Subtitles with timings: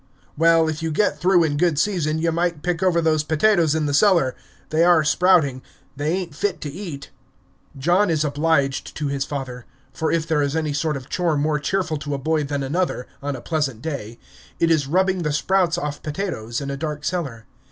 [0.35, 3.85] "Well, if you get through in good season, you might pick over those potatoes in
[3.85, 4.35] the cellar;
[4.71, 5.61] they are sprouting;
[5.95, 7.11] they ain't fit to eat."
[7.77, 11.59] John is obliged to his father, for if there is any sort of chore more
[11.59, 14.17] cheerful to a boy than another, on a pleasant day,
[14.59, 17.45] it is rubbing the sprouts off potatoes in a dark cellar.